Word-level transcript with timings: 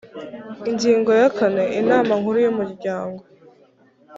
ingingo 0.69 1.09
ya 1.19 1.27
kane 1.37 1.63
inama 1.81 2.11
nkuru 2.19 2.37
y 2.45 2.49
umuryango 2.51 3.21